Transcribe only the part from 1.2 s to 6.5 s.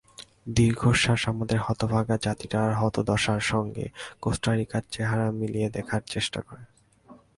আমাদের হতাভাগা জাতিটার হতদশার সঙ্গে কোস্টারিকার চেহারা মিলিয়ে দেখার চেষ্টা